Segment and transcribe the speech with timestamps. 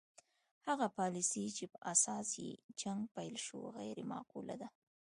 [0.67, 2.51] هغه پالیسي چې په اساس یې
[2.81, 4.69] جنګ پیل شو غیر معقوله ده.